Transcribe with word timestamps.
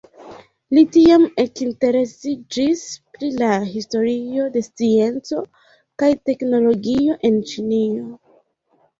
Li 0.75 0.81
tiam 0.93 1.23
ekinteresiĝis 1.41 2.79
pri 3.17 3.29
la 3.41 3.49
historio 3.73 4.45
de 4.55 4.63
scienco 4.69 5.43
kaj 6.03 6.09
teknologio 6.31 7.19
en 7.31 7.37
Ĉinio. 7.51 8.09